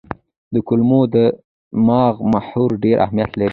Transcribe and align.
د 0.53 0.55
کولمو 0.67 0.97
او 1.03 1.07
دماغ 1.13 2.13
محور 2.33 2.69
ډېر 2.83 2.97
اهمیت 3.05 3.31
لري. 3.39 3.49